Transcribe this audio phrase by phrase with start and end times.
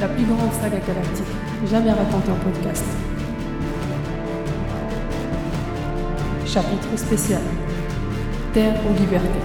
[0.00, 1.24] la plus grande saga galactique
[1.66, 2.84] jamais racontée en podcast.
[6.44, 7.40] Chapitre spécial
[8.52, 9.38] Terre ou liberté.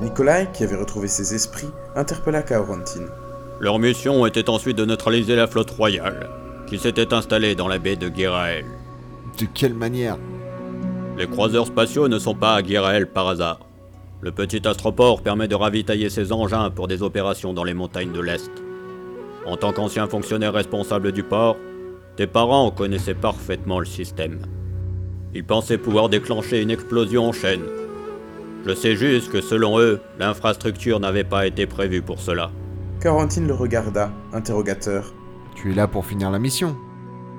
[0.00, 3.08] Nikolai, qui avait retrouvé ses esprits, interpella Kaorantine.
[3.60, 6.30] Leur mission était ensuite de neutraliser la flotte royale,
[6.66, 8.64] qui s'était installée dans la baie de Guéraël.
[9.38, 10.16] De quelle manière?
[11.18, 13.60] Les croiseurs spatiaux ne sont pas à Guéraël par hasard.
[14.22, 18.20] Le petit astroport permet de ravitailler ses engins pour des opérations dans les montagnes de
[18.20, 18.50] l'Est.
[19.44, 21.58] En tant qu'ancien fonctionnaire responsable du port,
[22.16, 24.40] tes parents connaissaient parfaitement le système.
[25.34, 27.64] Ils pensaient pouvoir déclencher une explosion en chaîne.
[28.66, 32.50] Je sais juste que selon eux, l'infrastructure n'avait pas été prévue pour cela.
[33.00, 35.14] Kaorantine le regarda, interrogateur.
[35.54, 36.76] Tu es là pour finir la mission.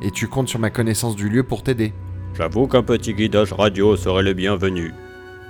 [0.01, 1.93] Et tu comptes sur ma connaissance du lieu pour t'aider.
[2.33, 4.91] J'avoue qu'un petit guidage radio serait le bienvenu.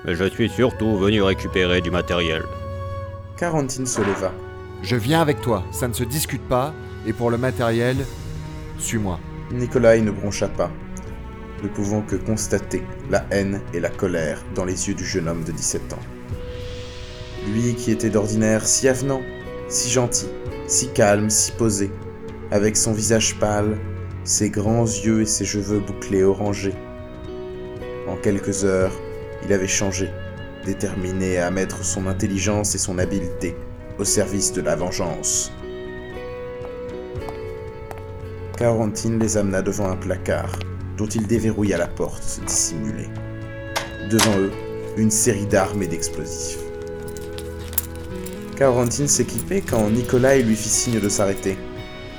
[0.04, 2.44] Mais je suis surtout venu récupérer du matériel.
[3.38, 4.34] Carantine se leva.
[4.84, 6.74] Je viens avec toi, ça ne se discute pas,
[7.08, 7.96] et pour le matériel,
[8.80, 9.18] suis-moi.
[9.54, 10.72] Nikolai ne broncha pas,
[11.64, 15.46] ne pouvant que constater la haine et la colère dans les yeux du jeune homme
[15.46, 16.00] de 17 ans.
[17.54, 19.22] Lui qui était d'ordinaire si avenant,
[19.72, 20.28] si gentil,
[20.68, 21.90] si calme, si posé,
[22.52, 23.78] avec son visage pâle,
[24.26, 26.76] ses grands yeux et ses cheveux bouclés orangés.
[28.08, 28.92] En quelques heures,
[29.46, 30.10] il avait changé,
[30.66, 33.56] déterminé à mettre son intelligence et son habileté
[33.98, 35.52] au service de la vengeance.
[38.58, 40.52] Quarantine les amena devant un placard,
[40.98, 43.10] dont il déverrouilla la porte dissimulée.
[44.10, 44.52] Devant eux,
[44.98, 46.71] une série d'armes et d'explosifs.
[48.62, 51.58] Quarantine s'équipait quand Nikolai lui fit signe de s'arrêter.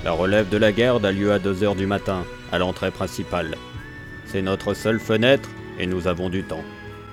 [0.03, 3.55] La relève de la garde a lieu à 2h du matin, à l'entrée principale.
[4.27, 5.49] C'est notre seule fenêtre
[5.79, 6.65] et nous avons du temps.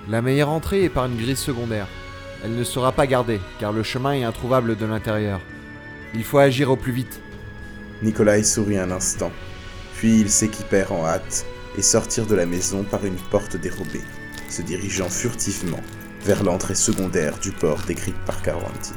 [0.08, 1.86] La meilleure entrée est par une grille secondaire.
[2.42, 5.40] Elle ne sera pas gardée, car le chemin est introuvable de l'intérieur.
[6.12, 7.20] Il faut agir au plus vite.
[8.02, 9.30] Nikolai sourit un instant,
[9.94, 11.46] puis ils s'équipèrent en hâte
[11.78, 14.02] et sortirent de la maison par une porte dérobée,
[14.48, 15.84] se dirigeant furtivement
[16.24, 18.96] vers l'entrée secondaire du port décrite par Quarantine.